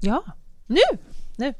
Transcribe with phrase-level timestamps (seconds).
[0.00, 0.24] Ja,
[0.66, 0.80] nu!
[1.36, 1.54] Nu!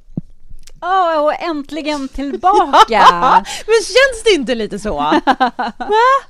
[0.83, 3.05] Åh, och äntligen tillbaka!
[3.67, 4.95] Men känns det inte lite så?
[4.95, 5.17] Va?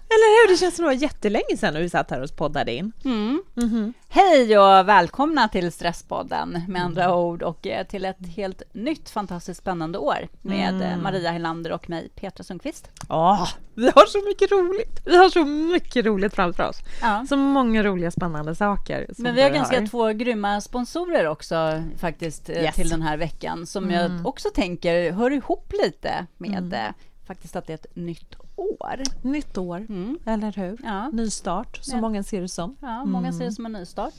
[0.09, 0.53] Eller hur?
[0.53, 2.93] Det känns som det var jättelänge sedan vi satt här och poddade in.
[3.05, 3.43] Mm.
[3.55, 3.93] Mm-hmm.
[4.13, 7.17] Hej och välkomna till Stresspodden med andra mm.
[7.17, 11.03] ord och eh, till ett helt nytt fantastiskt spännande år med eh, mm.
[11.03, 12.91] Maria Helander och mig, Petra Sundqvist.
[13.09, 15.01] Ja, vi har så mycket roligt.
[15.05, 16.77] Vi har så mycket roligt framför oss.
[17.03, 17.25] Ja.
[17.29, 19.07] Så många roliga spännande saker.
[19.19, 19.87] Men vi har ganska har.
[19.87, 22.75] två grymma sponsorer också faktiskt eh, yes.
[22.75, 23.95] till den här veckan som mm.
[23.95, 26.93] jag också tänker hör ihop lite med mm.
[27.31, 29.03] Faktiskt att det är ett nytt år.
[29.23, 30.19] Nytt år, mm.
[30.27, 30.79] eller hur?
[30.83, 31.09] Ja.
[31.09, 32.01] Ny start, som ja.
[32.01, 32.77] många ser det som.
[32.81, 33.39] Ja, många mm.
[33.39, 34.15] ser det som en ny start.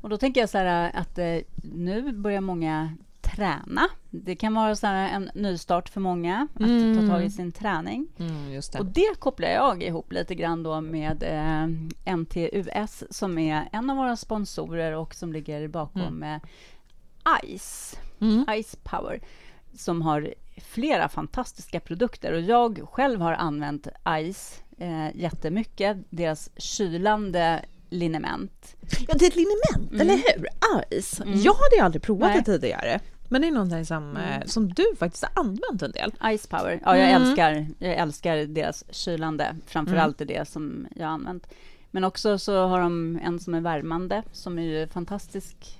[0.00, 1.36] Och då tänker jag så här att eh,
[1.74, 3.88] nu börjar många träna.
[4.10, 6.98] Det kan vara så en nystart för många att mm.
[6.98, 8.06] ta tag i sin träning.
[8.18, 8.78] Mm, det.
[8.78, 13.96] Och det kopplar jag ihop lite grann då med eh, NTUS som är en av
[13.96, 16.40] våra sponsorer och som ligger bakom mm.
[17.42, 18.46] ICE, mm.
[18.62, 19.20] Ice Power
[19.76, 23.88] som har flera fantastiska produkter och jag själv har använt
[24.32, 28.76] Ice eh, jättemycket, deras kylande liniment.
[29.08, 30.00] Ja, det är ett liniment, mm.
[30.00, 30.48] eller hur?
[31.00, 31.20] Ice.
[31.20, 31.40] Mm.
[31.40, 32.38] Jag hade ju aldrig provat Nej.
[32.38, 33.00] det tidigare.
[33.28, 34.40] Men det är någonting som, mm.
[34.40, 36.12] Eh, som du faktiskt har använt en del.
[36.38, 36.80] Ice Power.
[36.84, 37.22] Ja, jag, mm.
[37.22, 39.56] älskar, jag älskar deras kylande.
[39.66, 41.46] Framför allt är det som jag har använt.
[41.90, 45.78] Men också så har de en som är värmande, som är ju fantastisk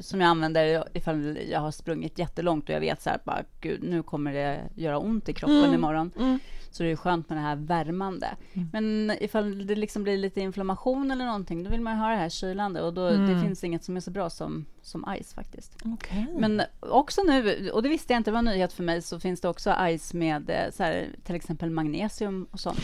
[0.00, 3.82] som jag använder ifall jag har sprungit jättelångt och jag vet så här, bara, gud,
[3.82, 5.74] nu kommer det göra ont i kroppen mm.
[5.74, 6.12] imorgon.
[6.18, 6.38] Mm.
[6.70, 8.28] Så det är skönt med det här värmande.
[8.52, 8.68] Mm.
[8.72, 12.28] Men ifall det liksom blir lite inflammation eller någonting, då vill man ha det här
[12.28, 13.42] kylande och då, det mm.
[13.42, 15.86] finns inget som är så bra som, som Ice faktiskt.
[15.86, 16.26] Okay.
[16.38, 19.48] Men också nu, och det visste jag inte var nyhet för mig, så finns det
[19.48, 22.80] också Ice med eh, så här, till exempel magnesium och sånt.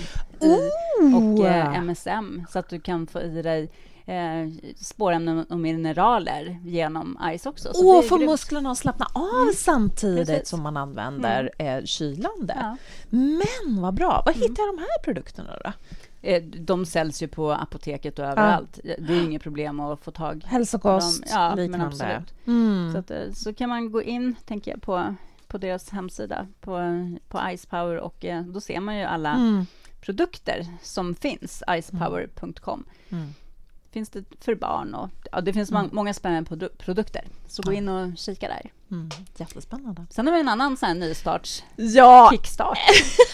[1.15, 3.71] Och eh, MSM, så att du kan få i dig
[4.07, 7.75] eh, spårämnen och mineraler genom Ice också.
[7.75, 9.55] Så och få musklerna att slappna av mm.
[9.57, 10.49] samtidigt Precis.
[10.49, 11.79] som man använder mm.
[11.79, 12.57] eh, kylande.
[12.61, 12.77] Ja.
[13.11, 14.23] Men vad bra!
[14.27, 15.73] Var hittar jag de här produkterna då?
[16.23, 18.81] Eh, de säljs ju på apoteket och överallt.
[18.85, 18.95] Ja.
[18.99, 21.41] Det är inget problem att få tag Hälsokost, på dem.
[21.41, 22.23] Ja, liknande.
[22.47, 22.93] Mm.
[22.93, 25.15] Så, att, eh, så kan man gå in, tänker jag, på,
[25.47, 26.81] på deras hemsida, på,
[27.29, 29.67] på Ice Power och eh, då ser man ju alla mm.
[30.05, 32.85] Produkter som finns, icepower.com.
[33.11, 33.35] Mm
[33.95, 35.89] finns det för barn och ja, det finns mm.
[35.93, 37.25] många spännande produ produkter.
[37.49, 38.71] Så gå in och kika där.
[38.91, 39.11] Mm.
[39.37, 40.07] Jättespännande.
[40.11, 42.29] Sen har vi en annan sån här nystarts ja.
[42.33, 42.79] kickstart.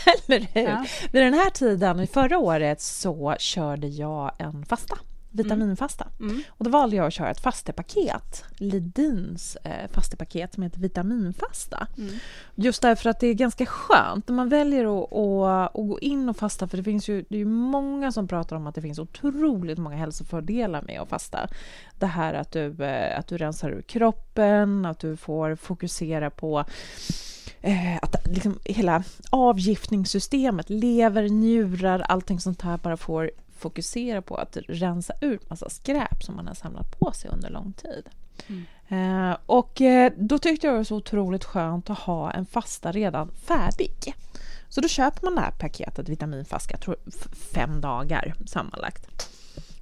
[0.27, 0.63] Eller hur?
[0.63, 0.85] Ja.
[1.13, 4.99] Vid den här tiden förra året så körde jag en fasta
[5.31, 6.07] vitaminfasta.
[6.21, 6.31] Mm.
[6.31, 6.43] mm.
[6.49, 11.87] Och då valde jag att köra ett fastepaket, Lidins eh, fastepaket som heter vitaminfasta.
[11.99, 12.15] Mm.
[12.55, 16.29] Just därför att det är ganska skönt när man väljer att, att, att, gå in
[16.29, 18.99] och fasta, för det finns ju det är många som pratar om att det finns
[18.99, 21.49] otroligt många hälsofördelar med att fasta.
[21.99, 26.65] Det här att du, eh, att du rensar ur kroppen, att du får fokusera på
[27.61, 34.57] eh, att liksom hela avgiftningssystemet, lever, njurar, allting sånt här bara får fokusera på att
[34.69, 38.09] rensa ut massa skräp som man har samlat på sig under lång tid.
[38.47, 39.31] Mm.
[39.31, 42.93] Eh, och eh, då tyckte jag det var så otroligt skönt att ha en fasta
[42.93, 44.15] redan färdig.
[44.69, 46.97] Så då köper man det här paketet vitaminfast, jag tror
[47.55, 49.31] fem dagar sammanlagt.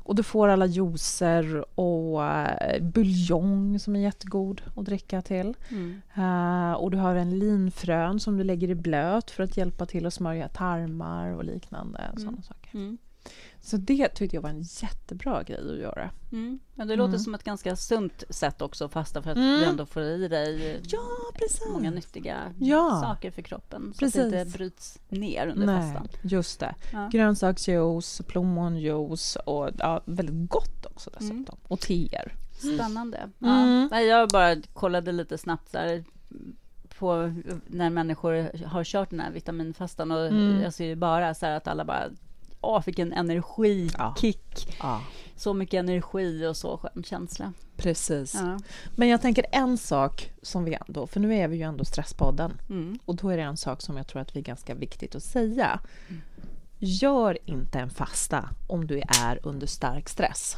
[0.03, 5.55] Och du får alla juicer och uh, buljong som är jättegod att dricka till.
[5.69, 6.01] Mm.
[6.19, 10.07] Uh, och du har en linfrön som du lägger i blöt för att hjälpa till
[10.07, 11.99] att smörja tarmar och liknande.
[11.99, 12.19] Mm.
[12.19, 12.75] Sådana saker.
[12.75, 12.99] Mm.
[13.61, 16.11] Så det tyckte jag var en jättebra grej att göra.
[16.33, 16.59] Mm.
[16.75, 17.19] Men det låter mm.
[17.21, 19.61] som ett ganska sunt sätt också att fasta för att mm.
[19.61, 21.01] du ändå får i dig ja,
[21.73, 23.01] många nyttiga ja.
[23.03, 24.21] saker för kroppen så precis.
[24.21, 26.09] att det inte bryts ner under Nej, fastan.
[26.23, 26.75] Just det.
[26.93, 27.09] Ja.
[27.13, 31.37] Grönsaksjuice, plommonjuice och ja, väldigt gott också dessutom.
[31.37, 31.61] Mm.
[31.69, 32.35] Och teer.
[32.59, 33.19] Spännande.
[33.43, 33.89] Mm.
[33.93, 34.01] Ja.
[34.01, 36.05] Jag bara kollade lite snabbt där
[36.99, 37.33] på
[37.67, 40.63] när människor har kört den här vitaminfastan och mm.
[40.63, 42.05] jag ser ju bara så att alla bara
[42.61, 44.77] åh, vilken energikick.
[44.81, 45.03] Ja.
[45.37, 47.53] Så mycket energi och så skön känsla.
[47.77, 48.35] Precis.
[48.35, 48.59] Ja.
[48.97, 52.61] Men jag tänker en sak som vi ändå, för nu är vi ju ändå Stresspodden,
[52.71, 52.99] mm.
[53.05, 55.23] och då är det en sak som jag tror att vi är ganska viktigt att
[55.23, 55.81] säga.
[56.09, 56.23] Mm.
[56.79, 60.57] Gör inte en fasta om du är under stark stress.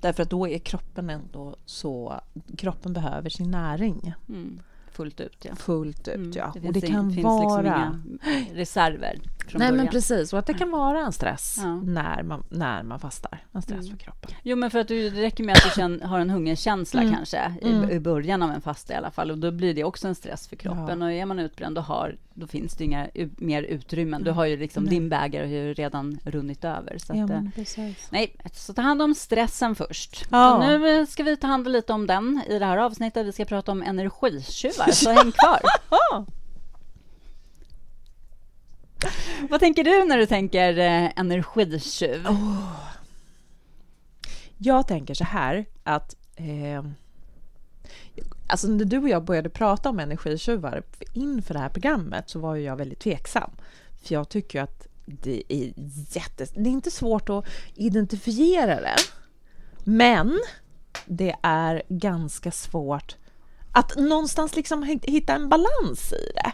[0.00, 2.20] Därför att då är kroppen ändå så...
[2.58, 4.14] Kroppen behöver sin näring.
[4.28, 4.60] Mm.
[4.96, 5.44] Fullt ut.
[5.44, 5.54] Ja.
[5.56, 6.32] Fullt ut, mm.
[6.34, 6.52] ja.
[6.60, 7.62] Det och det kan in, finns vara...
[7.62, 9.76] liksom inga reserver från Nej, början.
[9.76, 10.32] men precis.
[10.32, 11.74] Och att det kan vara en stress Ja.
[11.76, 13.44] när, man, när man fastar.
[13.52, 13.90] En stress Mm.
[13.90, 14.30] för kroppen.
[14.42, 17.14] Jo, men för att du, det räcker med att du känner, har en hungerkänsla Mm.
[17.14, 17.90] kanske i, Mm.
[17.90, 20.48] i början av en fasta i alla fall och då blir det också en stress
[20.48, 24.22] för kroppen och är man utbränd då, har, då finns det inga u- mer utrymmen.
[24.24, 24.90] Du har ju liksom, Nej.
[24.90, 26.98] din bägare har ju redan runnit över.
[26.98, 27.42] Så Ja, att, eh.
[28.10, 30.26] Nej, så ta hand om stressen först.
[30.30, 30.54] Ja.
[30.54, 33.26] Och nu ska vi ta hand lite om den i det här avsnittet.
[33.26, 35.60] Vi ska prata om energitjuvar, så häng kvar.
[39.50, 42.26] Vad tänker du när du tänker eh, energitjuv?
[44.58, 46.82] Jag tänker så här att eh,
[48.46, 52.54] alltså när du och jag började prata om energitjuvar inför det här programmet så var
[52.54, 53.50] ju jag väldigt tveksam.
[54.02, 55.72] För jag tycker ju att det är
[56.16, 56.46] jätte...
[56.54, 57.44] Det är inte svårt att
[57.74, 58.96] identifiera det.
[59.84, 60.40] Men
[61.06, 63.16] det är ganska svårt
[63.76, 66.52] att någonstans liksom hitta en balans i det.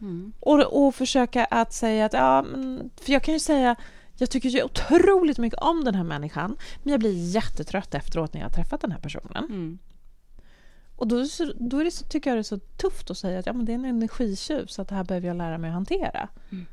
[0.00, 0.32] Mm.
[0.40, 3.76] Och, och försöka att säga att, ja, men, för jag kan ju säga,
[4.16, 8.40] jag tycker ju otroligt mycket om den här människan, men jag blir jättetrött efteråt när
[8.40, 9.44] jag har träffat den här personen.
[9.44, 9.78] Mm.
[10.96, 13.46] Och då, då är det så, tycker jag det är så tufft att säga att
[13.46, 15.74] ja, men det är en energitjuv, så att det här behöver jag lära mig att
[15.74, 16.28] hantera.
[16.50, 16.66] Mm.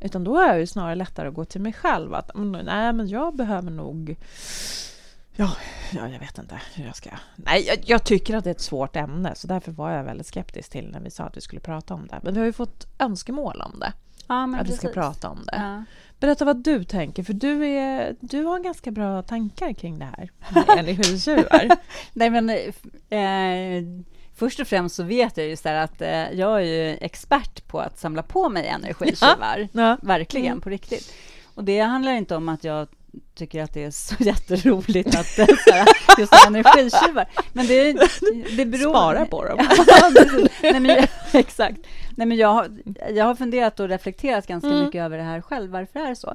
[0.00, 2.30] Utan då är jag ju snarare lättare att gå till mig själv, att
[2.64, 4.16] nej, men jag behöver nog
[5.40, 5.50] Ja,
[5.92, 7.10] ja, jag vet inte hur jag ska...
[7.36, 10.26] Nej, jag, jag tycker att det är ett svårt ämne, så därför var jag väldigt
[10.26, 12.20] skeptisk till när vi sa att vi skulle prata om det.
[12.22, 13.92] Men vi har ju fått önskemål om det,
[14.26, 14.94] Ja, att vi ska precis.
[14.94, 15.56] prata om det.
[15.56, 15.84] Ja.
[16.20, 20.30] Berätta vad du tänker, för du, är, du har ganska bra tankar kring det här
[20.54, 21.68] med energitjuvar.
[22.12, 22.50] Nej, men
[23.10, 24.04] eh,
[24.34, 27.78] först och främst så vet jag ju så att eh, jag är ju expert på
[27.80, 29.68] att samla på mig energitjuvar.
[29.72, 29.96] Ja.
[30.02, 30.60] Verkligen, Mm.
[30.60, 31.12] på riktigt.
[31.54, 32.88] Och det handlar inte om att jag
[33.34, 37.26] tycker att det är så jätteroligt att här, just energitjuvar.
[37.52, 37.92] Men det,
[38.56, 38.90] det beror...
[38.90, 39.58] Spara på dem.
[40.62, 41.78] Nej, men, exakt.
[42.16, 42.70] Nej, men jag, har,
[43.10, 44.84] jag har funderat och reflekterat ganska Mm.
[44.84, 46.34] mycket över det här själv, varför är det så?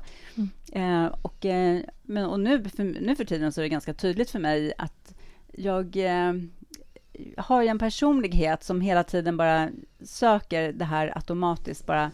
[0.72, 4.30] Eh, och eh, men, och nu, för, nu för tiden så är det ganska tydligt
[4.32, 5.14] för mig att
[5.52, 6.34] jag eh,
[7.38, 9.70] har ju en personlighet som hela tiden bara
[10.04, 12.12] söker det här automatiskt, bara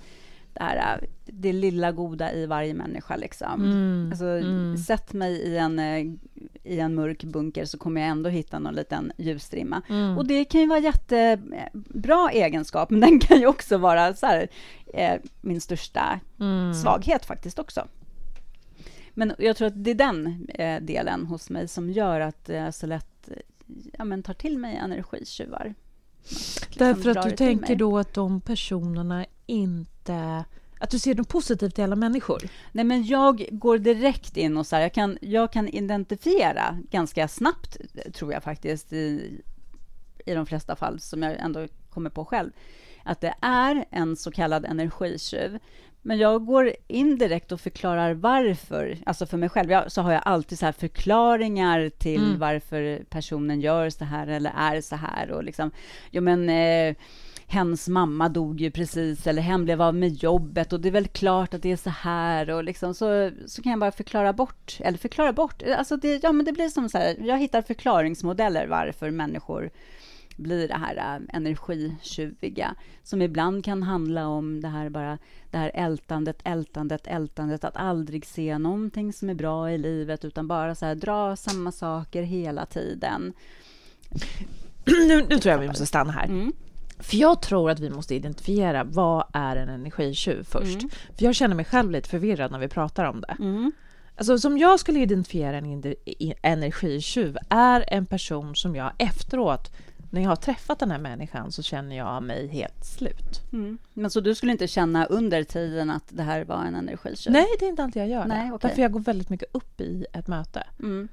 [0.53, 3.15] det här eh, det lilla goda i varje människa.
[3.15, 3.53] Liksom.
[3.63, 4.77] Mm, Alltså, mm.
[4.77, 6.06] Sätt mig i en, eh,
[6.63, 9.81] i en mörk bunker så kommer jag ändå hitta någon liten ljusstrimma.
[9.89, 10.18] Mm.
[10.18, 14.48] Och det kan ju vara jättebra egenskap, men den kan ju också vara så här,
[14.94, 16.74] eh, min största Mm.
[16.74, 17.88] svaghet faktiskt också.
[19.13, 22.74] Men jag tror att det är den eh, delen hos mig som gör att jag
[22.74, 23.30] så lätt
[23.98, 25.74] ja, men tar till mig energitjuvar.
[26.30, 30.46] Liksom Därför att du tänker då att de personerna inte...
[30.80, 32.42] Att du ser något positivt i alla människor?
[32.72, 37.28] Nej, men jag går direkt in och så här, jag kan, jag kan identifiera ganska
[37.28, 37.78] snabbt,
[38.14, 39.40] tror jag faktiskt, i,
[40.26, 42.52] i de flesta fall som jag ändå kommer på själv,
[43.04, 45.60] att det är en så kallad energitjuv.
[46.01, 48.98] Men jag går in direkt och förklarar varför.
[49.06, 52.39] Alltså för mig själv jag, så har jag alltid så här förklaringar till Mm.
[52.39, 55.31] varför personen gör så här eller är så här.
[55.31, 55.71] Och liksom,
[56.12, 56.95] jo men eh,
[57.48, 61.07] hens mamma dog ju precis, eller hen blev av med jobbet och det är väl
[61.07, 62.50] klart att det är så här.
[62.50, 65.63] Och liksom, så, så kan jag bara förklara bort, eller förklara bort.
[65.77, 69.69] Alltså det, ja, men det blir som så här, jag hittar förklaringsmodeller varför människor
[70.38, 75.18] blir det här äh, energitjuviga som ibland kan handla om det här bara
[75.51, 80.48] det här ältandet, ältandet, ältandet att aldrig se någonting som är bra i livet utan
[80.48, 83.33] bara så här dra samma saker hela tiden.
[84.86, 86.25] nu, nu tror jag vi måste stanna här.
[86.25, 86.54] Mm.
[87.00, 90.81] För jag tror att vi måste identifiera vad är en energitjuv först.
[90.81, 90.89] Mm.
[90.89, 93.36] För jag känner mig själv lite förvirrad när vi pratar om det.
[93.39, 93.72] Mm.
[94.16, 95.95] Alltså som jag skulle identifiera en
[96.41, 99.72] energitjuv är en person som jag efteråt,
[100.13, 103.41] när jag har träffat den här människan, så känner jag mig helt slut.
[103.53, 103.77] Mm.
[103.94, 107.34] Men så du skulle inte känna under tiden att det här var en energitjuv?
[107.34, 108.53] Nej, det är inte alltid jag gör Nej, det.
[108.56, 108.68] okej.
[108.70, 110.63] Därför jag går väldigt mycket upp i ett möte.
[110.80, 111.08] Mm.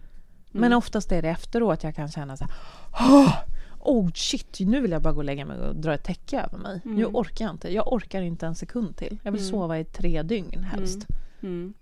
[0.51, 2.53] Men oftast är det efteråt jag kan känna så här,
[2.93, 3.35] "Åh,
[3.81, 6.59] oh shit, nu vill jag bara gå och lägga mig och dra ett täcke över
[6.59, 6.81] mig.
[6.85, 7.17] Nu Mm.
[7.17, 7.73] orkar jag inte.
[7.75, 9.19] Jag orkar inte en sekund till.
[9.23, 9.51] Jag vill Mm.
[9.51, 11.07] sova i tre dygn helst.
[11.43, 11.75] Mm.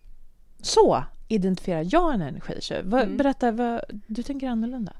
[0.63, 2.95] Så identifierar jag en energitjuv.
[2.95, 3.17] Mm.
[3.17, 4.93] Berätta, vad, du tänker annorlunda?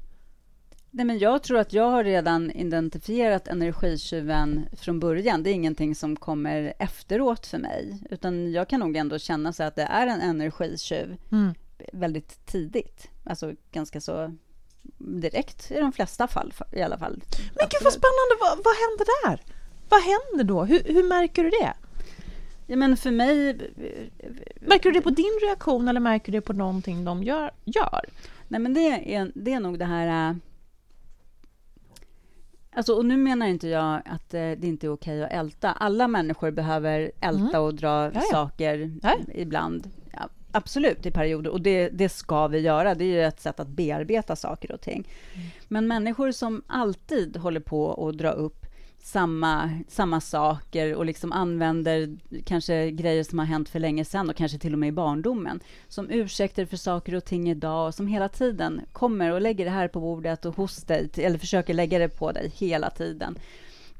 [0.91, 5.43] Nej, men jag tror att jag har redan identifierat energitjuven från början.
[5.43, 9.63] Det är ingenting som kommer efteråt för mig, utan jag kan nog ändå känna så
[9.63, 11.53] att det är en energitjuv Mm.
[11.93, 13.07] väldigt tidigt.
[13.23, 14.35] Alltså ganska så
[14.97, 17.23] direkt i de flesta fall i alla fall.
[17.37, 19.41] Men gud vad spännande, vad, vad händer där?
[19.89, 20.63] Vad händer då?
[20.65, 21.73] Hur, hur märker du det?
[22.67, 23.57] Ja, men för mig...
[24.61, 27.51] Märker du det på din reaktion eller märker du det på någonting de gör?
[27.65, 28.05] gör?
[28.47, 30.39] Nej, men det är, det är nog det här...
[32.77, 35.71] Alltså, och nu menar inte jag att eh, det inte är okej att älta.
[35.71, 37.61] Alla människor behöver älta mm.
[37.61, 38.21] och dra Jaja.
[38.21, 39.17] saker Jaja.
[39.33, 39.89] ibland.
[40.11, 41.49] Ja, absolut, i perioder.
[41.49, 42.95] Och det, det ska vi göra.
[42.95, 45.07] Det är ju ett sätt att bearbeta saker och ting.
[45.33, 45.47] Mm.
[45.67, 48.65] Men människor som alltid håller på att dra upp
[48.99, 54.35] samma, samma saker och liksom använder kanske grejer som har hänt för länge sedan och
[54.35, 58.07] kanske till och med i barndomen som ursäkter för saker och ting idag och som
[58.07, 61.99] hela tiden kommer och lägger det här på bordet och hos dig eller försöker lägga
[61.99, 63.37] det på dig hela tiden.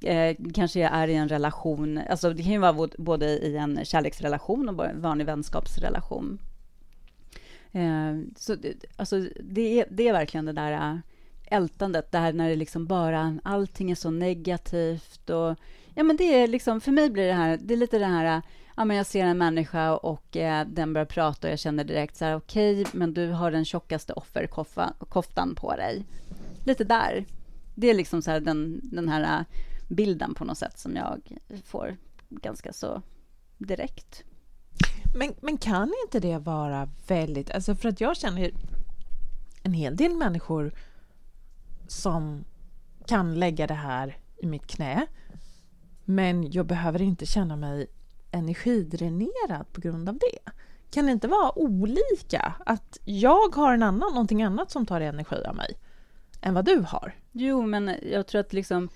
[0.01, 4.69] Eh, kanske är i en relation, alltså det kan ju vara både i en kärleksrelation
[4.69, 6.39] och en vanlig vänskapsrelation.
[7.71, 8.55] Eh, så
[8.95, 11.01] alltså, det, är, det är verkligen det där
[11.51, 15.55] ältandet, det här när det liksom bara, allting är så negativt och
[15.95, 18.41] ja men det är liksom, för mig blir det här, det är lite det här,
[18.77, 22.15] ja men jag ser en människa och eh, den börjar prata och jag känner direkt
[22.15, 26.05] så här, okej, okay, men du har den tjockaste offerkoftan på dig.
[26.65, 27.25] Lite där.
[27.75, 29.45] Det är liksom så här den, den här eh,
[29.87, 31.97] bilden på något sätt som jag får
[32.29, 33.01] ganska så
[33.57, 34.23] direkt.
[35.15, 38.51] Men, men kan inte det vara väldigt, alltså för att jag känner
[39.63, 40.73] en hel del människor
[41.87, 42.45] som
[43.05, 45.07] kan lägga det här i mitt knä.
[46.05, 47.87] Men jag behöver inte känna mig
[48.31, 50.51] energidränerad på grund av det.
[50.91, 52.53] Kan det inte vara olika?
[52.65, 55.77] Att jag har en annan, någonting annat som tar energi av mig
[56.41, 57.15] än vad du har?
[57.31, 58.89] Jo, men jag tror att liksom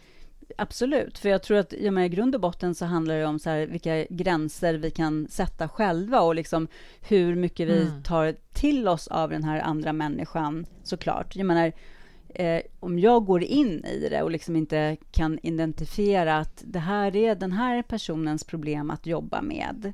[0.58, 3.40] Absolut, för jag tror att ja, men i grund och botten så handlar det om
[3.40, 6.68] så här, vilka gränser vi kan sätta själva och liksom
[7.02, 8.04] hur mycket vi mm.
[8.04, 11.36] tar till oss av den här andra människan såklart.
[11.36, 11.72] Jag menar,
[12.36, 17.16] eh, om jag går in i det och liksom inte kan identifiera att det här
[17.16, 19.94] är den här personens problem att jobba med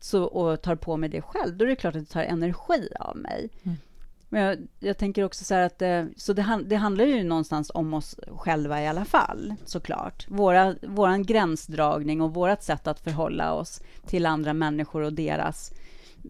[0.00, 2.88] så, och tar på mig det själv, då är det klart att det tar energi
[3.00, 3.50] av mig.
[3.62, 3.76] Mm.
[4.28, 7.94] Men jag, jag, tänker också så att eh, så det, det, handlar ju någonstans om
[7.94, 10.26] oss själva i alla fall, såklart.
[10.28, 15.72] Våra, våran gränsdragning och vårt sätt att förhålla oss till andra människor och deras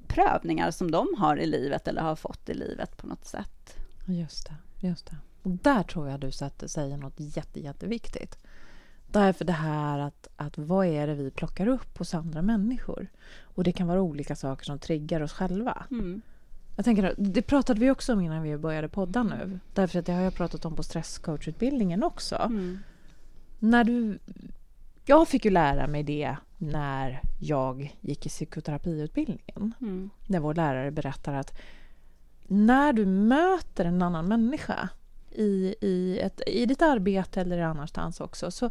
[0.07, 3.77] prövningar som de har i livet eller har fått i livet på något sätt.
[4.07, 4.55] Just det.
[4.81, 5.17] Just det.
[5.43, 6.33] Och där tror jag du
[6.69, 8.39] säger något jätte, jätteviktigt.
[9.07, 13.09] Därför det här att, att vad är det vi plockar upp hos andra människor?
[13.41, 15.87] Och det kan vara olika saker som triggar oss själva.
[15.91, 16.23] Mm.
[16.77, 19.59] Jag tänker, det pratade vi också om innan vi började podda nu.
[19.75, 22.37] Därför att det har jag pratat om på stresscoachutbildningen också.
[22.37, 22.79] Mm.
[23.59, 24.19] När du,
[25.05, 29.75] jag fick ju lära mig det när jag gick i psykoterapiutbildningen.
[29.81, 30.11] Mm.
[30.27, 31.59] När vår lärare berättar att
[32.49, 34.89] när du möter en annan människa
[35.31, 38.71] i, i, ett, i ditt arbete eller annanstans också så,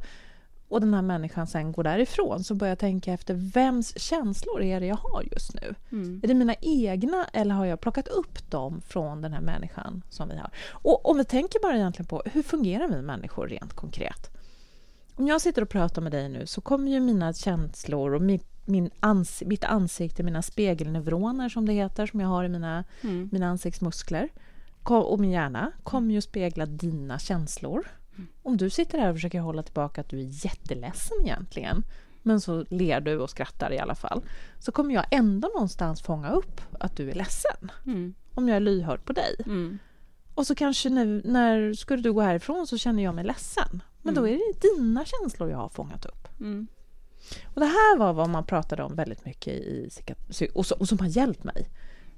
[0.67, 4.79] och den här människan sen går därifrån så börjar jag tänka efter vems känslor är
[4.79, 5.75] det jag har just nu?
[5.91, 6.19] Mm.
[6.23, 10.29] Är det mina egna eller har jag plockat upp dem från den här människan som
[10.29, 10.49] vi har?
[10.69, 14.31] Och om vi tänker bara egentligen på hur fungerar vi människor rent konkret?
[15.15, 18.39] Om jag sitter och pratar med dig nu så kommer ju mina känslor och min,
[18.65, 23.29] min ans mitt ansikte, mina spegelneuroner som det heter, som jag har i mina, mm.
[23.31, 24.29] mina ansiktsmuskler
[24.83, 27.87] och min hjärna kommer ju spegla dina känslor.
[28.15, 28.27] Mm.
[28.43, 31.83] Om du sitter här och försöker hålla tillbaka att du är jätteledsen egentligen,
[32.21, 34.23] men så ler du och skrattar i alla fall,
[34.59, 37.71] så kommer jag ändå någonstans fånga upp att du är ledsen.
[37.85, 38.13] Mm.
[38.33, 39.35] Om jag är lyhörd på dig.
[39.45, 39.77] Mm.
[40.35, 43.83] Och så kanske när, när skulle du gå härifrån så känner jag mig ledsen.
[44.01, 44.33] Men då mm.
[44.33, 46.39] är det dina känslor jag har fångat upp.
[46.39, 46.67] Mm.
[47.43, 49.89] Och Det här var vad man pratade om väldigt mycket i
[50.53, 51.69] och, och som har hjälpt mig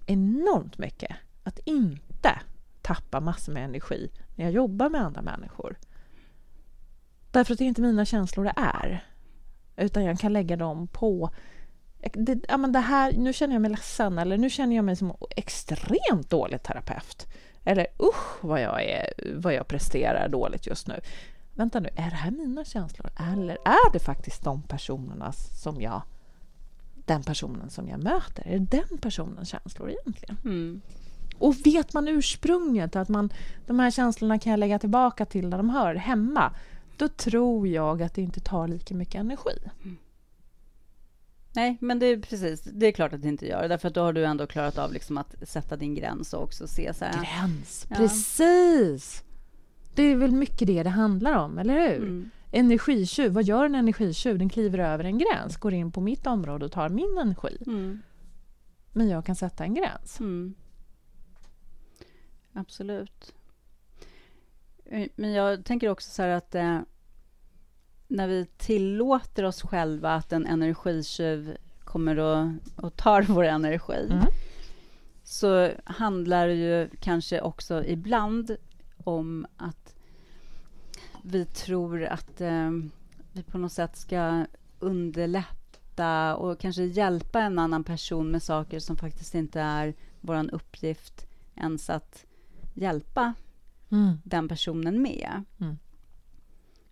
[0.06, 1.16] enormt mycket.
[1.44, 2.42] Att inte
[2.82, 5.78] tappa massor med energi när jag jobbar med andra människor.
[7.32, 9.06] Därför att det är inte mina känslor det är.
[9.78, 11.30] Utan jag kan lägga dem på
[12.14, 14.96] det, ja, men det här, nu känner jag mig ledsen eller nu känner jag mig
[14.96, 17.28] som extremt dålig terapeut.
[17.64, 21.00] Eller usch vad jag, är, vad jag presterar dåligt just nu.
[21.58, 23.10] Vänta nu, är det här mina känslor?
[23.20, 26.02] Eller är det faktiskt de personerna som jag
[27.06, 28.48] den personen som jag möter?
[28.48, 30.38] Är det den personens känslor egentligen?
[30.46, 30.82] Mm.
[31.38, 33.30] Och vet man ursprunget, att man,
[33.66, 36.54] de här känslorna kan jag lägga tillbaka till där de hör hemma,
[36.98, 39.60] då tror jag att det inte tar lika mycket energi.
[39.84, 39.98] Mm.
[41.54, 42.62] Nej, men det är precis.
[42.62, 43.70] Det är klart att det inte gör.
[43.70, 46.68] Därför att då har du ändå klarat av liksom att sätta din gräns och också
[46.68, 47.14] se så här.
[47.14, 47.96] Gräns, ja.
[47.96, 49.24] precis!
[49.98, 51.98] Det är väl mycket det det handlar om, eller hur?
[51.98, 52.30] Mm.
[52.52, 54.38] Energitjuv, vad gör en energitjuv?
[54.38, 57.58] Den kliver över en gräns, går in på mitt område och tar min energi.
[57.68, 58.02] Mm.
[58.94, 60.20] Men jag kan sätta en gräns.
[60.20, 60.54] Mm.
[62.54, 63.34] Absolut.
[64.86, 66.80] Eh, men jag tänker också så här att eh,
[68.08, 74.26] när vi tillåter oss själva att en energitjuv kommer och, och tar vår energi mm.
[75.24, 78.58] så handlar det ju kanske också ibland
[79.08, 79.87] om att
[81.30, 82.72] vi tror att eh,
[83.32, 84.46] vi på något sätt ska
[84.80, 91.28] underlätta och kanske hjälpa en annan person med saker som faktiskt inte är vår uppgift
[91.56, 92.26] ens att
[92.74, 93.34] hjälpa
[93.90, 94.18] mm.
[94.24, 95.44] den personen med.
[95.60, 95.78] Mm.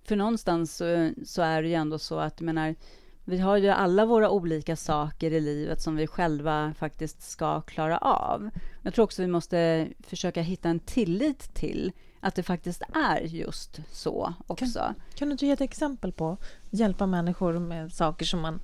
[0.03, 2.75] För någonstans så, så, är det ju ändå så att, menar,
[3.23, 7.97] vi har ju alla våra olika saker i livet som vi själva faktiskt ska klara
[7.97, 8.49] av.
[8.81, 11.91] Jag tror också vi måste försöka hitta en tillit till
[12.25, 14.79] att det faktiskt är just så också.
[14.79, 16.37] Kan, kan du inte ge ett exempel på
[16.69, 18.59] hjälpa människor med saker som man...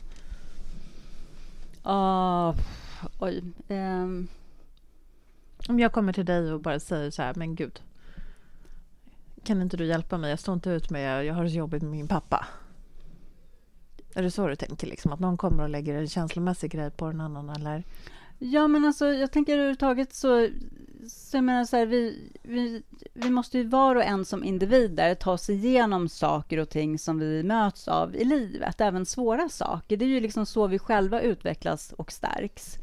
[1.85, 2.55] Uh,
[3.19, 3.43] oj.
[3.67, 4.27] Um...
[5.67, 7.81] Om jag kommer till dig och bara säger så här, men gud,
[9.43, 10.29] kan inte du hjälpa mig?
[10.29, 12.47] Jag står inte ut med, jag har det så jobbigt med min pappa.
[14.13, 14.87] Är det så du tänker?
[14.87, 15.13] Liksom?
[15.13, 17.49] Att någon kommer och lägger en känslomässig grej på en annan?
[17.49, 17.83] Eller?
[18.43, 20.47] Ja, men alltså, jag tänker överhuvudtaget så...
[21.07, 22.83] så jag menar så här, vi, vi,
[23.13, 27.19] vi måste ju var och en som individer ta sig igenom saker och ting som
[27.19, 29.97] vi möts av i livet, även svåra saker.
[29.97, 32.77] Det är ju liksom så vi själva utvecklas och stärks.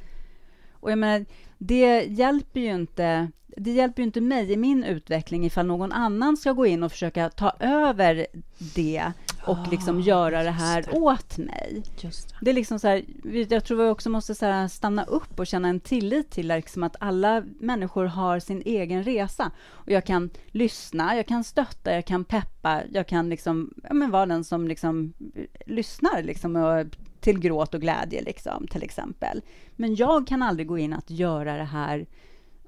[0.73, 1.25] Och jag menar,
[1.59, 6.37] det hjälper ju inte det hjälper ju inte mig i min utveckling ifall någon annan
[6.37, 8.27] ska gå in och försöka ta över
[8.75, 9.12] det
[9.49, 10.99] och oh, liksom göra det här det.
[10.99, 11.83] åt mig.
[12.00, 12.11] Det.
[12.40, 12.50] det.
[12.50, 13.05] är liksom så här,
[13.52, 16.97] jag tror vi också måste så stanna upp och känna en tillit till liksom att
[17.00, 19.50] alla människor har sin egen resa.
[19.71, 24.11] Och jag kan lyssna, jag kan stötta, jag kan peppa, jag kan liksom, ja, men
[24.11, 25.12] vara den som liksom
[25.67, 26.87] lyssnar liksom och
[27.21, 29.43] till gråt och glädje, liksom, till exempel.
[29.76, 32.07] Men jag kan aldrig gå in att göra det här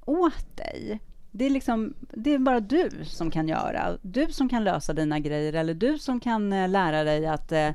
[0.05, 1.01] åt dig.
[1.33, 3.99] Det är, liksom, det är bara du som kan göra.
[4.03, 7.71] Du som kan lösa dina grejer eller du som kan eh, lära dig att eh,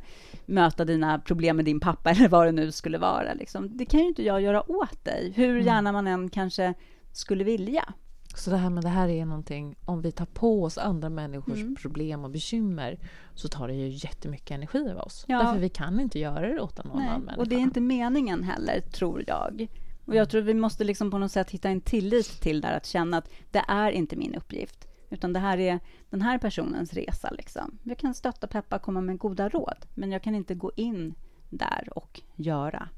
[0.45, 3.33] möta dina problem med din pappa eller vad det nu skulle vara.
[3.33, 3.77] Liksom.
[3.77, 5.65] Det kan ju inte jag göra åt dig, hur mm.
[5.65, 6.73] gärna man än kanske
[7.11, 7.93] skulle vilja.
[8.35, 11.61] Så det här med det här är någonting, om vi tar på oss andra människors
[11.61, 11.75] mm.
[11.75, 12.99] problem och bekymmer
[13.33, 15.25] så tar det ju jättemycket energi av oss.
[15.27, 15.43] Ja.
[15.43, 17.41] Därför vi kan inte göra det åt någon Nej, annan människa.
[17.41, 19.67] Och det är inte meningen heller, tror jag.
[20.05, 22.85] Och jag tror vi måste liksom på något sätt hitta en tillit till där, att
[22.85, 27.29] känna att det är inte min uppgift, utan det här är den här personens resa.
[27.31, 27.77] Liksom.
[27.83, 31.13] Jag kan stötta, peppa, komma med goda råd, men jag kan inte gå in
[31.49, 32.89] där och göra.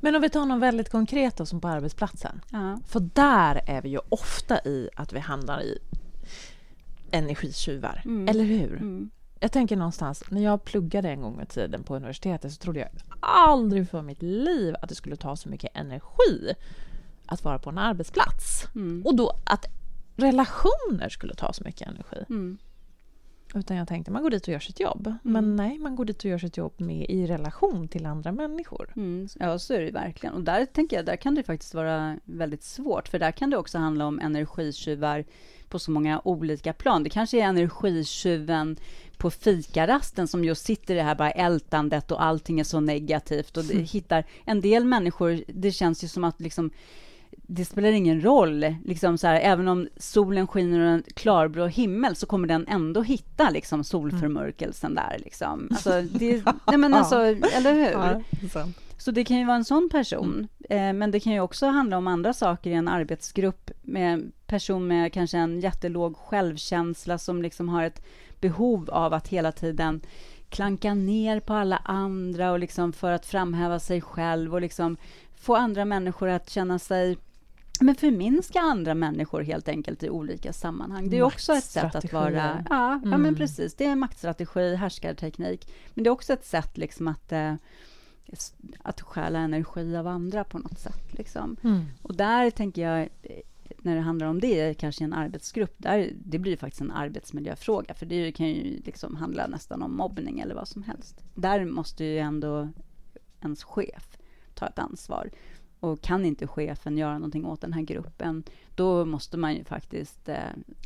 [0.00, 2.40] Men om vi tar något väldigt konkret då, som på arbetsplatsen.
[2.52, 2.78] Ja.
[2.86, 5.78] För där är vi ju ofta i att vi hamnar i
[7.10, 8.28] energitjuvar, mm.
[8.28, 8.72] eller hur?
[8.72, 9.10] Mm.
[9.46, 12.88] Jag tänker någonstans, när jag pluggade en gång i tiden på universitetet så trodde jag
[13.20, 16.54] aldrig för mitt liv att det skulle ta så mycket energi
[17.26, 18.64] att vara på en arbetsplats.
[18.74, 19.02] Mm.
[19.06, 19.64] Och då att
[20.16, 22.24] relationer skulle ta så mycket energi.
[22.28, 22.58] Mm.
[23.54, 25.06] Utan jag tänkte man går dit och gör sitt jobb.
[25.06, 25.18] Mm.
[25.22, 28.92] Men nej, man går dit och gör sitt jobb med, i relation till andra människor.
[28.96, 29.28] Mm.
[29.38, 30.34] Ja, så är det verkligen.
[30.34, 33.08] Och där tänker jag, där kan det faktiskt vara väldigt svårt.
[33.08, 35.24] För där kan det också handla om energitjuvar
[35.68, 37.02] på så många olika plan.
[37.02, 38.76] Det kanske är energitjuven
[39.18, 43.56] på fikarasten som just sitter i det här bara ältandet och allting är så negativt
[43.56, 43.86] och det, mm.
[43.86, 46.70] hittar en del människor, det känns ju som att liksom
[47.30, 52.16] det spelar ingen roll, liksom så här, även om solen skiner och en klarblå himmel
[52.16, 55.16] så kommer den ändå hitta liksom, solförmörkelsen där.
[55.18, 55.68] Liksom.
[55.76, 57.90] Alltså, det, nej, men alltså, eller hur?
[57.90, 58.20] Ja,
[58.98, 60.48] så det kan ju vara en sån person.
[60.70, 60.88] Mm.
[60.88, 64.86] Eh, men det kan ju också handla om andra saker i en arbetsgrupp med person
[64.86, 68.02] med kanske en jättelåg självkänsla som liksom har ett
[68.40, 70.00] behov av att hela tiden
[70.48, 74.96] klanka ner på alla andra och liksom för att framhäva sig själv och liksom
[75.36, 77.16] få andra människor att känna sig
[77.80, 81.10] men förminska andra människor helt enkelt i olika sammanhang.
[81.10, 82.64] Det är också ett sätt att vara...
[82.70, 83.02] Ja, mm.
[83.02, 83.34] ja men mm.
[83.34, 83.74] precis.
[83.74, 85.68] Det är maktstrategi, härskarteknik.
[85.94, 87.54] Men det är också ett sätt liksom att, eh,
[88.82, 91.12] att stjäla energi av andra på något sätt.
[91.12, 91.56] Liksom.
[91.64, 91.84] Mm.
[92.02, 93.08] Och där tänker jag
[93.86, 98.06] när det handlar om det, kanske en arbetsgrupp, där, det blir faktiskt en arbetsmiljöfråga, för
[98.06, 101.24] det kan ju liksom handla nästan om mobbning eller vad som helst.
[101.34, 102.68] Där måste ju ändå
[103.42, 104.18] ens chef
[104.54, 105.30] ta ett ansvar.
[105.80, 108.44] Och kan inte chefen göra någonting åt den här gruppen,
[108.74, 110.36] då måste man ju faktiskt eh,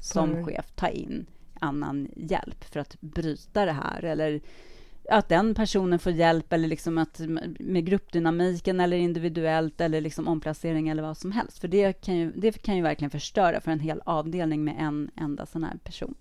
[0.02, 1.26] som chef ta in
[1.60, 4.40] annan hjälp för att bryta det här, eller
[5.08, 7.20] att den personen får hjälp eller liksom att,
[7.58, 11.58] med gruppdynamiken eller individuellt eller liksom omplacering eller vad som helst.
[11.58, 15.10] För det kan, ju, det kan ju verkligen förstöra för en hel avdelning med en
[15.16, 16.14] enda sån här person.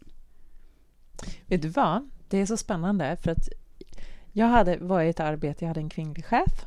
[1.46, 2.10] Vet du vad?
[2.28, 3.50] Det är så spännande för att
[4.32, 6.66] jag hade varit i ett arbete, jag hade en kvinnlig chef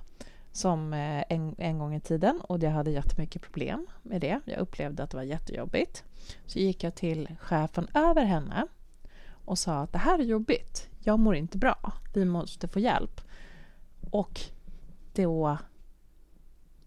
[0.53, 4.40] som eh, en, en gång i tiden och jag hade jättemycket problem med det.
[4.44, 6.05] Jag upplevde att det var jättejobbigt.
[6.46, 8.66] Så gick jag till chefen över henne
[9.44, 13.20] och sa att det här är jobbigt jag mår inte bra, vi måste få hjälp.
[14.10, 14.40] Och
[15.12, 15.58] då,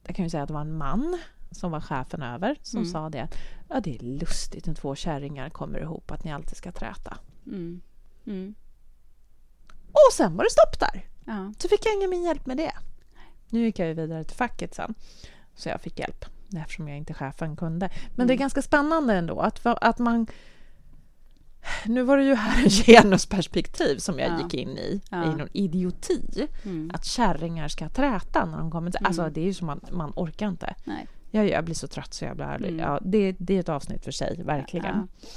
[0.04, 1.18] jag kan ju säga att det var en man
[1.52, 2.92] som var chefen över som mm.
[2.92, 3.28] sa det.
[3.70, 7.18] Ja, det är lustigt när två kärringar kommer ihop, att ni alltid ska träta.
[7.46, 7.82] Mm.
[8.26, 8.56] Mm.
[9.92, 11.10] Och sen var det stopp där.
[11.26, 11.54] Ja.
[11.60, 12.74] Så fick jag ingen min hjälp med det.
[13.50, 14.94] Nu gick jag vidare till facket sen,
[15.56, 16.26] så jag fick hjälp
[16.58, 17.90] eftersom jag inte chefen kunde.
[18.16, 18.44] Men det är mm.
[18.44, 20.28] ganska spännande ändå att, att man...
[21.86, 24.42] Nu var det ju här ett genusperspektiv som jag ja.
[24.42, 25.24] gick in i, ja.
[25.24, 26.48] i någon idioti.
[26.64, 26.92] Mm.
[26.94, 29.00] Att kärringar ska träta när de kommer till...
[29.00, 29.08] Mm.
[29.08, 30.76] Alltså det är ju som man, man orkar inte.
[30.84, 31.08] Nej.
[31.32, 32.48] Jag, jag blir så trött så jag blir...
[32.48, 32.80] Mm.
[32.80, 35.08] Ja, det, det är ett avsnitt för sig, verkligen.
[35.20, 35.28] Ja.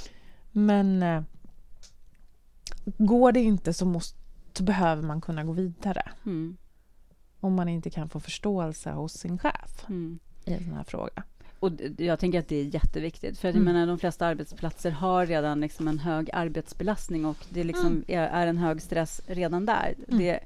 [0.52, 1.02] Men...
[1.02, 1.22] Eh,
[2.98, 4.18] går det inte så, måste,
[4.52, 6.02] så behöver man kunna gå vidare.
[6.26, 6.56] Mm.
[7.40, 10.18] Om man inte kan få förståelse hos sin chef mm.
[10.44, 11.22] i en sån här fråga.
[11.61, 13.38] Och jag tänker att det är jätteviktigt.
[13.38, 13.64] För jag mm.
[13.64, 18.05] menar, de flesta arbetsplatser har redan liksom en hög arbetsbelastning och det liksom mm.
[18.07, 19.94] är, är, en hög stress redan där.
[20.09, 20.18] Mm.
[20.18, 20.40] Det,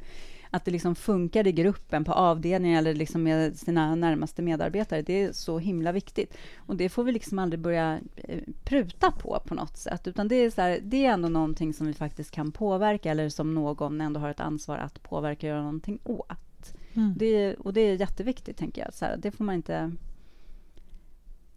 [0.50, 5.22] att det liksom funkar i gruppen, på avdelningen eller liksom med sina närmaste medarbetare, det
[5.22, 6.36] är så himla viktigt.
[6.56, 10.36] Och det får vi liksom aldrig börja eh, pruta på på något sätt, utan det
[10.36, 14.00] är, så här, det är ändå någonting som vi faktiskt kan påverka eller som någon
[14.00, 16.74] ändå har ett ansvar att påverka och göra någonting åt.
[16.94, 17.14] Mm.
[17.16, 18.94] Det, och det är jätteviktigt, tänker jag.
[18.94, 19.92] Så här, det får man inte...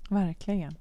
[0.10, 0.76] Verkligen.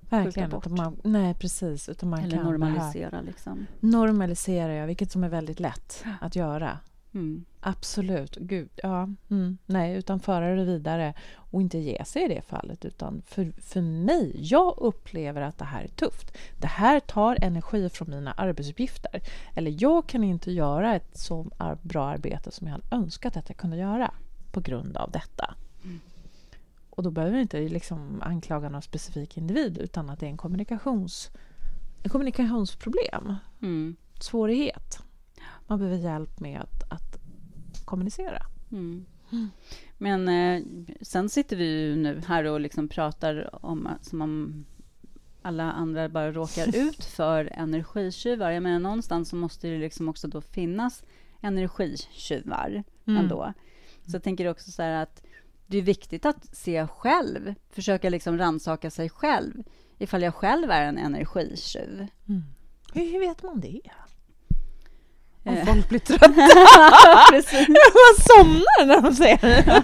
[0.00, 0.50] Verkligen.
[0.50, 0.66] Bort.
[0.66, 1.88] Man, nej, precis.
[1.88, 3.20] Utan man Eller kan normalisera.
[3.20, 3.66] Liksom.
[3.80, 6.78] Normalisera, ja, vilket som är väldigt lätt att göra.
[7.14, 7.44] Mm.
[7.60, 8.36] Absolut.
[8.36, 9.08] Gud, ja.
[9.30, 9.58] Mm.
[9.66, 12.84] Nej, utan föra det vidare och inte ge sig i det fallet.
[12.84, 16.36] Utan för, för mig, jag upplever att det här är tufft.
[16.58, 19.22] Det här tar energi från mina arbetsuppgifter.
[19.54, 21.50] Eller jag kan inte göra ett så
[21.82, 24.14] bra arbete som jag hade önskat att jag kunde göra
[24.52, 25.54] på grund av detta.
[27.00, 27.04] Mm.
[27.04, 30.36] Och då behöver vi inte liksom anklaga någon specifik individ utan att det är en,
[30.36, 31.30] kommunikations,
[32.02, 33.34] en kommunikationsproblem.
[33.62, 33.96] Mm.
[34.20, 34.98] Svårighet.
[35.66, 37.18] Man behöver hjälp med att, att
[37.84, 38.42] kommunicera.
[38.72, 39.06] Mm.
[39.98, 40.62] Men eh,
[41.00, 44.64] sen sitter vi ju nu här och liksom pratar om som om
[45.42, 48.50] alla andra bara råkar ut för energitjuvar.
[48.50, 51.04] Jag menar, någonstans så måste det liksom också då finnas
[51.40, 53.22] energitjuvar mm.
[53.22, 53.52] ändå.
[54.06, 55.22] Så jag tänker också så här att
[55.70, 59.52] det är viktigt att se själv, försöka liksom rannsaka sig själv,
[59.98, 62.06] ifall jag själv är en energitjuv.
[62.28, 62.42] Mm.
[62.94, 63.80] Hur vet man det?
[65.44, 65.66] Om eh.
[65.66, 66.28] folk blir trötta.
[67.30, 67.68] precis.
[67.68, 69.82] Man somnar när de säger det.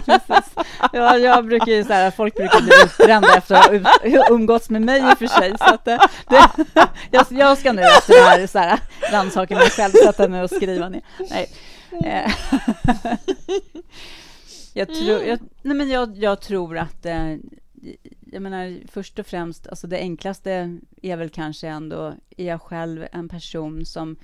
[0.81, 3.65] Ja, ja, jag brukar ju så här, folk brukar bli utbrända efter att
[4.11, 5.55] ha umgåtts med mig i och för sig.
[5.57, 6.49] Så att det, det,
[7.11, 8.79] jag, jag ska nu efter det här, så här
[9.11, 11.01] rannsaka mig själv, sätta mig och skriva ner.
[11.29, 11.49] Nej.
[12.05, 12.31] Eh.
[14.77, 17.35] Jag tror, jag, nej men jag, jag tror att eh,
[18.31, 23.07] jag menar, först och främst, alltså det enklaste är väl kanske ändå, är jag själv
[23.11, 24.15] en person som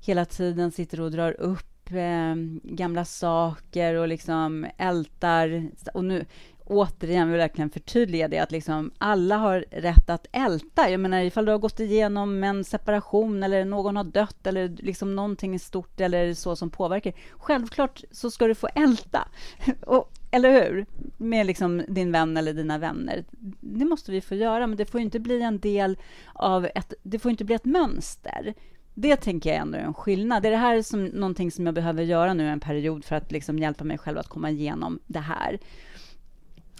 [0.00, 5.70] hela tiden sitter och drar upp eh, gamla saker och liksom ältar.
[5.94, 6.24] Och nu,
[6.66, 10.90] återigen vill jag verkligen förtydliga det, att liksom alla har rätt att älta.
[10.90, 15.16] Jag menar, ifall du har gått igenom en separation eller någon har dött eller liksom
[15.16, 17.12] någonting stort eller så som påverkar.
[17.32, 19.28] Självklart så ska du få älta.
[19.86, 20.86] Och, eller hur?
[21.16, 23.24] Med liksom din vän eller dina vänner.
[23.60, 25.98] Det måste vi få göra, men det får inte bli en del
[26.32, 26.94] av ett...
[27.02, 28.54] Det får inte bli ett mönster.
[28.94, 30.46] Det tänker jag ändå är en skillnad.
[30.46, 33.58] Är det här som någonting som jag behöver göra nu en period för att liksom
[33.58, 35.58] hjälpa mig själv att komma igenom det här?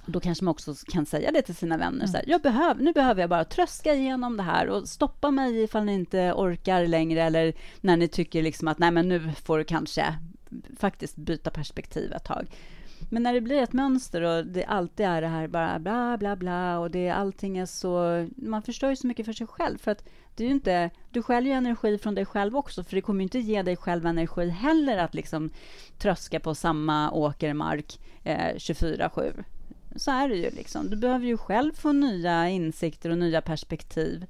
[0.06, 1.98] Då kanske man också kan säga det till sina vänner.
[1.98, 2.08] Mm.
[2.08, 5.62] Så här, jag behöver, nu behöver jag bara tröska igenom det här och stoppa mig
[5.62, 9.58] ifall ni inte orkar längre eller när ni tycker liksom att nej, men nu får
[9.58, 10.14] du kanske
[10.78, 12.48] faktiskt byta perspektiv ett tag.
[13.10, 16.36] Men när det blir ett mönster och det alltid är det här bara bla bla
[16.36, 18.26] bla och det allting är så...
[18.36, 20.90] Man förstör ju så mycket för sig själv för att det är inte...
[21.10, 24.48] Du skäljer energi från dig själv också för det kommer inte ge dig själv energi
[24.48, 25.50] heller att liksom
[25.98, 29.44] tröska på samma åkermark eh, 24-7.
[29.96, 30.90] Så är det ju liksom.
[30.90, 34.26] Du behöver ju själv få nya insikter och nya perspektiv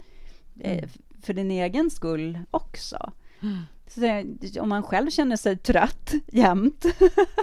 [0.61, 0.91] eh, mm.
[1.23, 3.13] för din egen skull också.
[3.43, 3.59] Mm.
[3.89, 6.85] Så om man själv känner sig trött jämt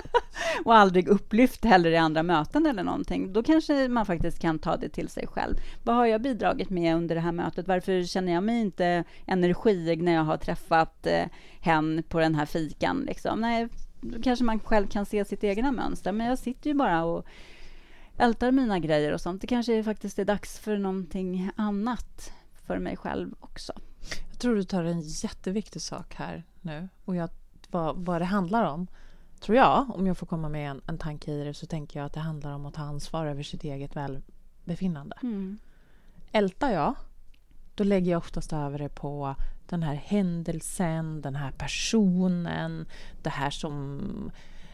[0.65, 4.77] och aldrig upplyft heller i andra möten eller någonting, då kanske man faktiskt kan ta
[4.77, 5.55] det till sig själv.
[5.83, 7.67] Vad har jag bidragit med under det här mötet?
[7.67, 11.25] Varför känner jag mig inte energig när jag har träffat eh,
[11.59, 13.03] hen på den här fikan?
[13.07, 13.41] Liksom?
[13.41, 13.67] Nej,
[14.01, 17.25] då kanske man själv kan se sitt egna mönster, men jag sitter ju bara och
[18.17, 19.41] ältar mina grejer och sånt.
[19.41, 22.33] Det kanske faktiskt är dags för någonting annat
[22.65, 23.73] för mig själv också.
[24.29, 26.89] Jag tror du tar en jätteviktig sak här nu.
[27.05, 27.29] Och jag,
[27.69, 28.87] vad, vad det handlar om,
[29.39, 32.05] tror jag, om jag får komma med en, en tanke i det, så tänker jag
[32.05, 35.17] att det handlar om att ta ansvar över sitt eget välbefinnande.
[35.23, 35.57] Mm.
[36.31, 36.95] Ältar jag,
[37.75, 39.35] då lägger jag oftast över det på
[39.69, 42.85] den här händelsen, den här personen,
[43.21, 44.01] det här som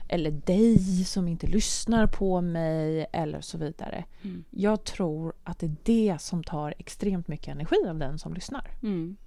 [0.10, 4.06] eller dig som inte lyssnar på mig eller så vidare.
[4.22, 4.43] Mm.
[4.50, 8.72] Jag tror att det är det som tar extremt mycket energi av den som lyssnar.
[8.84, 9.17] Mm.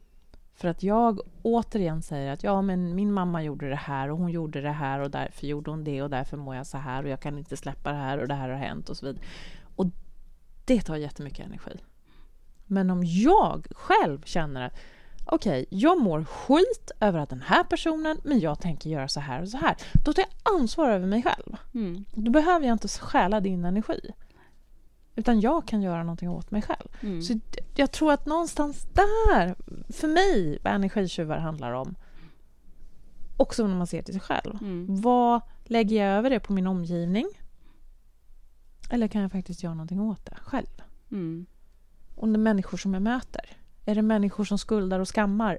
[0.54, 4.30] För att jag återigen säger att ja, men min mamma gjorde det här och hon
[4.30, 7.08] gjorde det här och därför gjorde hon det och därför mår jag så här och
[7.08, 9.24] jag kan inte släppa det här och det här har hänt och så vidare.
[9.76, 9.86] Och
[10.64, 11.72] det tar jättemycket energi.
[12.66, 14.76] Men om jag själv känner att
[15.24, 19.20] okej, okay, jag mår skit över att den här personen, men jag tänker göra så
[19.20, 19.76] här och så här.
[20.04, 21.56] Då tar jag ansvar över mig själv.
[21.74, 22.04] Mm.
[22.10, 24.00] Då behöver jag inte stjäla din energi.
[25.16, 26.88] Utan jag kan göra någonting åt mig själv.
[27.00, 27.22] Mm.
[27.22, 27.40] Så
[27.74, 29.54] jag tror att någonstans där,
[29.92, 31.94] för mig, vad energitjuvar handlar om,
[33.36, 34.58] också när man ser till sig själv.
[34.60, 35.00] Mm.
[35.00, 37.26] Vad lägger jag över det på min omgivning?
[38.90, 40.82] Eller kan jag faktiskt göra någonting åt det själv?
[41.10, 41.46] Mm.
[42.14, 43.56] Och de människor som jag möter.
[43.84, 45.58] Är det människor som skuldar och skammar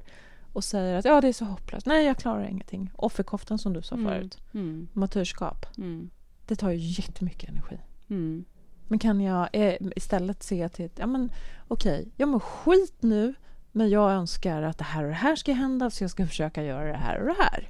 [0.54, 1.86] och säger att ja, det är så hopplöst.
[1.86, 2.92] Nej, jag klarar ingenting.
[2.96, 4.08] Offerkoftan som du sa mm.
[4.08, 4.38] förut.
[4.54, 4.88] Mm.
[4.94, 5.66] Martyrskap.
[5.78, 6.10] Mm.
[6.48, 7.78] Det tar ju jättemycket energi.
[8.10, 8.46] Mm.
[8.88, 11.32] Men kan jag eh, istället se till att ja, men,
[11.68, 13.34] okej, okay, jag mår skit nu
[13.72, 16.64] men jag önskar att det här och det här ska hända så jag ska försöka
[16.64, 17.70] göra det här och det här.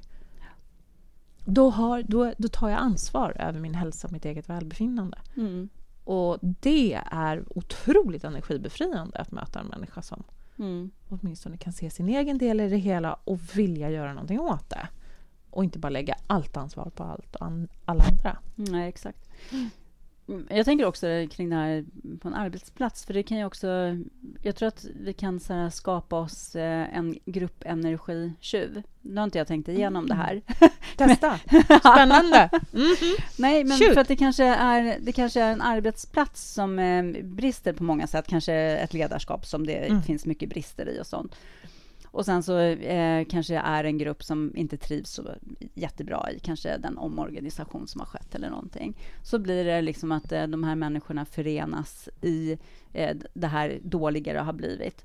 [1.44, 5.18] Då, har, då, då tar jag ansvar över min hälsa och mitt eget välbefinnande.
[5.36, 5.68] Mm.
[6.04, 10.24] Och det är otroligt energibefriande att möta en människa som
[10.58, 10.90] mm.
[11.08, 14.88] åtminstone kan se sin egen del i det hela och vilja göra någonting åt det.
[15.50, 18.38] Och inte bara lägga allt ansvar på allt och an, alla andra.
[18.54, 19.28] Nej, exakt.
[19.52, 19.70] Mm.
[20.48, 21.84] Jag tänker också kring det här
[22.20, 23.68] på en arbetsplats, för det kan ju också...
[24.42, 28.82] Jag tror att vi kan så skapa oss eh, en gruppenergitjuv.
[29.00, 30.42] Nu har inte jag tänkt igenom det här.
[30.96, 31.38] Testa!
[31.80, 32.50] Spännande!
[32.74, 33.16] Mm.
[33.38, 33.94] Nej, men Shoot.
[33.94, 38.06] för att det kanske, är, det kanske är en arbetsplats som eh, brister på många
[38.06, 38.26] sätt.
[38.26, 40.02] Kanske ett ledarskap som det mm.
[40.02, 41.36] finns mycket brister i och sånt.
[42.14, 45.28] Och sen så eh, kanske är en grupp som inte trivs så
[45.74, 48.96] jättebra i kanske den omorganisation som har skett eller någonting.
[49.22, 52.58] Så blir det liksom att eh, de här människorna förenas i
[52.92, 55.04] eh, det här dåliga det har blivit.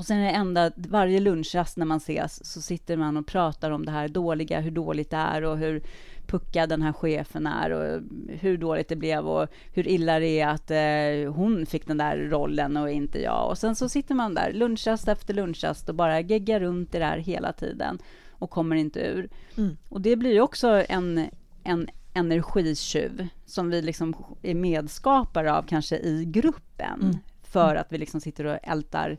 [0.00, 3.70] Och sen är det enda, varje lunchrast när man ses så sitter man och pratar
[3.70, 5.82] om det här dåliga, hur dåligt det är och hur
[6.26, 10.48] puckad den här chefen är och hur dåligt det blev och hur illa det är
[10.48, 13.48] att eh, hon fick den där rollen och inte jag.
[13.48, 17.04] Och sen så sitter man där lunchrast efter lunchrast och bara geggar runt i det
[17.04, 17.98] här hela tiden
[18.30, 19.28] och kommer inte ur.
[19.56, 19.76] Mm.
[19.88, 21.28] Och det blir ju också en,
[21.64, 27.18] en energitjuv som vi liksom är medskapare av kanske i gruppen mm.
[27.42, 29.18] för att vi liksom sitter och ältar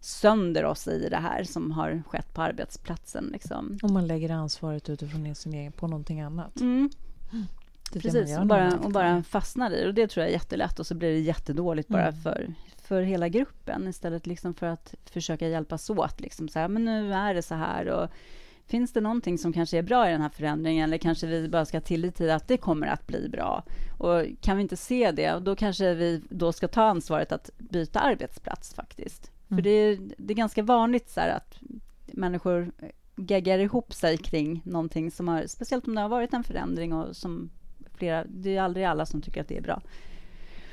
[0.00, 3.30] sönder oss i det här som har skett på arbetsplatsen.
[3.32, 3.78] Liksom.
[3.82, 6.60] Och man lägger ansvaret utifrån sin egen på någonting annat.
[6.60, 6.90] Mm.
[7.92, 10.94] Precis, och bara, och bara fastnar i Och det tror jag är jättelätt och så
[10.94, 12.20] blir det jättedåligt bara mm.
[12.20, 16.20] för, för hela gruppen istället liksom för att försöka hjälpas åt.
[16.20, 18.10] Liksom så här, men nu är det så här och
[18.66, 21.64] finns det någonting som kanske är bra i den här förändringen eller kanske vi bara
[21.64, 23.64] ska tillit till att det kommer att bli bra.
[23.98, 28.00] Och kan vi inte se det, då kanske vi då ska ta ansvaret att byta
[28.00, 29.30] arbetsplats faktiskt.
[29.48, 29.56] Mm.
[29.56, 31.58] För det är, det är ganska vanligt så att
[32.06, 32.72] människor
[33.16, 37.16] geggar ihop sig kring någonting som har, speciellt om det har varit en förändring och
[37.16, 37.50] som
[37.94, 39.82] flera, det är aldrig alla som tycker att det är bra.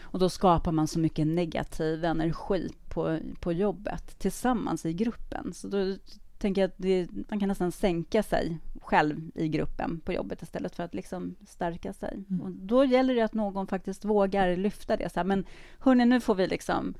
[0.01, 5.53] Och då skapar man så mycket negativ energi på, på jobbet tillsammans i gruppen.
[5.53, 5.95] Så då
[6.37, 10.75] tänker jag att det, man kan nästan sänka sig själv i gruppen på jobbet istället
[10.75, 12.23] för att liksom stärka sig.
[12.29, 12.41] Mm.
[12.41, 15.09] Och då gäller det att någon faktiskt vågar lyfta det.
[15.09, 15.45] Så här, men
[15.79, 16.93] hörni, nu får vi liksom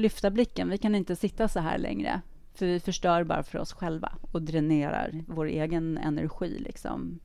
[0.00, 0.68] lyfta blicken.
[0.68, 2.20] Vi kan inte sitta så här längre,
[2.54, 6.58] för vi förstör bara för oss själva och dränerar vår egen energi.
[6.58, 7.18] Liksom.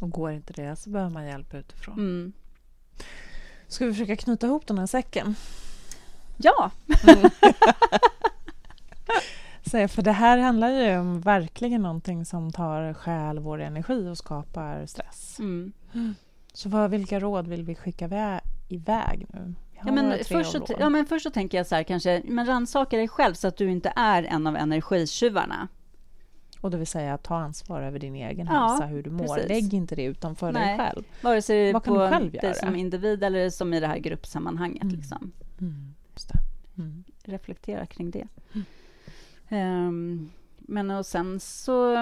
[0.00, 1.94] Och går inte det så behöver man hjälp utifrån.
[1.94, 2.32] Mm.
[3.68, 5.34] Ska vi försöka knyta ihop den här säcken?
[6.36, 6.70] Ja!
[7.08, 7.30] Mm.
[9.66, 14.18] Så, för det här handlar ju om verkligen någonting som tar själ vår energi och
[14.18, 15.38] skapar stress.
[15.38, 15.72] Mm.
[16.52, 19.54] Så vad, vilka råd vill vi skicka iväg nu?
[19.86, 22.96] Ja, men först, så, ja, men först så tänker jag så här kanske, men rannsaka
[22.96, 25.68] dig själv så att du inte är en av energitjuvarna.
[26.60, 29.34] Och det vill säga ta ansvar över din egen ja, hälsa, hur du mår.
[29.34, 29.48] Precis.
[29.48, 30.66] Lägg inte det utanför Nej.
[30.66, 31.04] dig själv.
[31.20, 32.54] Vare sig Vad kan du själv göra?
[32.54, 34.82] som individ eller som i det här gruppsammanhanget.
[34.82, 34.94] Mm.
[34.94, 35.32] Liksom.
[35.60, 35.94] Mm.
[36.78, 37.04] Mm.
[37.24, 38.26] Reflektera kring det.
[39.48, 41.96] Um, men och sen så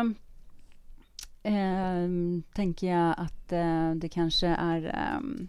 [1.42, 5.49] um, tänker jag att uh, det kanske är um,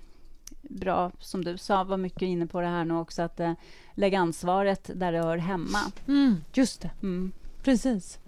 [0.74, 3.54] bra, som du sa, var mycket inne på det här nu också, att eh,
[3.94, 5.80] lägga ansvaret där det hör hemma.
[6.08, 6.92] Mm, just det.
[7.02, 7.32] Mm.
[7.64, 8.20] Precis.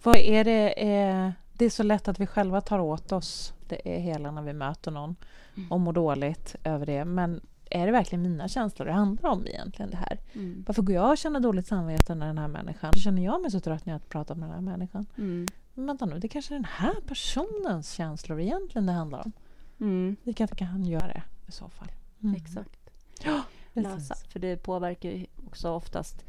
[0.00, 3.96] För är det, eh, det är så lätt att vi själva tar åt oss det
[3.96, 5.16] är hela när vi möter någon
[5.56, 5.72] mm.
[5.72, 7.04] och mår dåligt över det.
[7.04, 10.18] Men är det verkligen mina känslor det handlar om egentligen det här?
[10.32, 10.64] Mm.
[10.66, 12.92] Varför går jag och känner dåligt samvete när den här människan...
[12.92, 15.06] Känner jag mig så trött när jag pratar med den här människan?
[15.18, 15.46] Mm.
[15.74, 19.32] Men vänta nu, det är kanske är den här personens känslor egentligen det handlar om.
[19.80, 20.16] Mm.
[20.22, 21.92] Vi kanske kan göra det i så fall.
[22.22, 22.34] Mm.
[22.34, 22.90] Exakt.
[23.24, 24.14] Ja, Lösa.
[24.28, 26.24] För det påverkar ju också oftast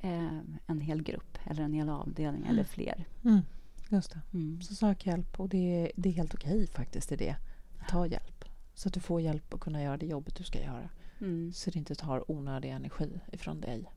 [0.00, 2.52] eh, en hel grupp eller en hel avdelning mm.
[2.52, 3.04] eller fler.
[3.24, 3.40] Mm.
[3.88, 4.20] Just det.
[4.32, 4.62] Mm.
[4.62, 7.36] Så sök hjälp och det, det är helt okej faktiskt i det.
[7.80, 8.44] Att ta hjälp.
[8.74, 10.88] Så att du får hjälp att kunna göra det jobbet du ska göra.
[11.20, 11.52] Mm.
[11.52, 13.90] Så det inte tar onödig energi ifrån dig.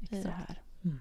[0.00, 0.62] I det här.
[0.84, 0.98] Mm.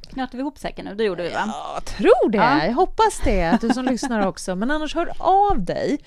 [0.00, 0.94] Knöt vi ihop säcken nu?
[0.94, 1.54] Det gjorde vi va?
[1.74, 2.38] Jag tror det.
[2.38, 2.64] Ja.
[2.64, 3.44] Jag hoppas det.
[3.44, 4.56] Att du som lyssnar också.
[4.56, 5.98] Men annars hör av dig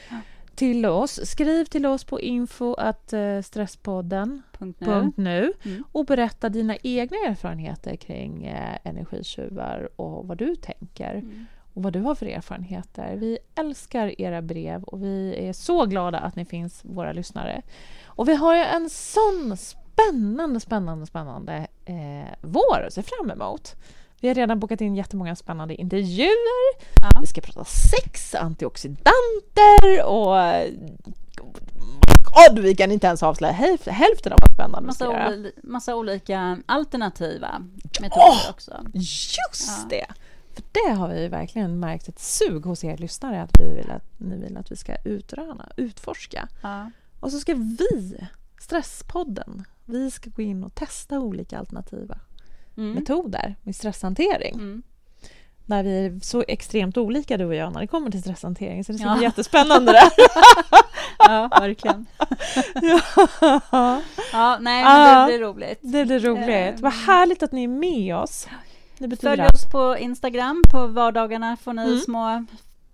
[0.56, 1.20] till oss.
[1.24, 5.84] Skriv till oss på info att eh, stresspodden.nu mm.
[5.92, 11.14] och berätta dina egna erfarenheter kring eh, energitjuvar och vad du tänker.
[11.14, 11.46] Mm.
[11.74, 13.16] och vad du har för erfarenheter.
[13.16, 17.62] Vi älskar era brev och vi är så glada att ni finns, våra lyssnare.
[18.06, 23.76] Och vi har en sån spännande, spännande, spännande eh, vår att se fram emot.
[24.22, 26.76] Vi har redan bokat in jättemånga spännande intervjuer.
[27.02, 27.22] Ja.
[27.22, 30.36] Vi ska prata sex, antioxidanter och...
[32.24, 37.62] God, vi kan inte ens avslöja hälften av vad spännande massa, ol massa olika alternativa
[38.02, 38.86] metoder oh, också.
[38.94, 39.88] Just ja.
[39.90, 40.06] det!
[40.56, 44.20] För det har vi verkligen märkt ett sug hos er lyssnare att vi vill att
[44.20, 46.48] ni vill att vi ska utröna, utforska.
[46.62, 46.92] Ja.
[47.20, 48.18] Och så ska vi,
[48.60, 52.20] Stresspodden, vi ska gå in och testa olika alternativa
[52.78, 52.92] mm.
[52.92, 54.54] metoder med stresshantering.
[54.54, 54.84] Mm.
[55.66, 58.92] Där vi är så extremt olika du och jag när det kommer till stresshantering så
[58.92, 59.16] det ska ja.
[59.16, 60.12] bli jättespännande det
[61.28, 62.06] Ja, verkligen.
[63.72, 64.02] ja.
[64.32, 65.80] ja, nej men det blir roligt.
[65.82, 66.80] Det blir roligt.
[66.80, 67.06] Vad mm.
[67.06, 68.48] härligt att ni är med oss.
[69.22, 70.64] Följ oss på Instagram.
[70.72, 72.00] På vardagarna får ni mm.
[72.00, 72.46] små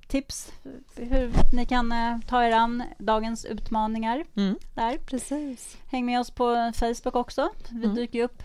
[0.07, 0.51] tips
[0.95, 4.25] hur ni kan eh, ta er an dagens utmaningar.
[4.35, 4.55] Mm.
[4.75, 4.97] Där.
[4.97, 5.77] Precis.
[5.87, 7.49] Häng med oss på Facebook också.
[7.69, 7.95] Vi mm.
[7.95, 8.43] dyker upp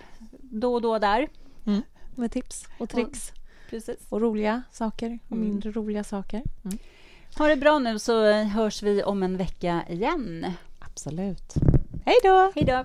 [0.53, 1.29] då och då där.
[1.67, 1.83] Mm.
[2.15, 3.31] Med tips och tricks.
[3.31, 4.07] Och, precis.
[4.09, 5.49] och roliga saker och mm.
[5.49, 6.43] mindre roliga saker.
[6.65, 6.79] Mm.
[7.39, 10.53] Ha det bra nu så hörs vi om en vecka igen.
[10.79, 11.55] Absolut.
[12.05, 12.53] Hej då!
[12.55, 12.85] Hej då!